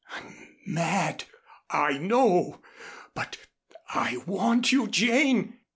[0.09, 0.35] "I'm
[0.65, 1.25] mad
[1.69, 2.59] I know
[3.13, 3.37] but
[3.93, 5.59] I want you, Jane.